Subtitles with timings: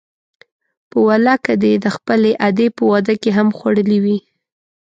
[0.89, 4.17] په والله که دې د خپلې ادې په واده کې هم خوړلي وي.